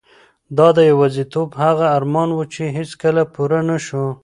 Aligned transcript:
دا 0.57 0.67
د 0.77 0.79
یوازیتوب 0.91 1.49
هغه 1.63 1.85
ارمان 1.97 2.29
و 2.33 2.39
چې 2.53 2.63
هیڅکله 2.77 3.23
پوره 3.33 3.59
نشو. 3.69 4.05